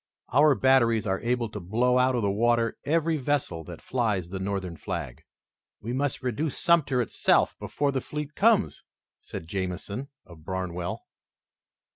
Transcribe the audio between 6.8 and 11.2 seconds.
itself before the fleet comes," said Jamison, of Barnwell.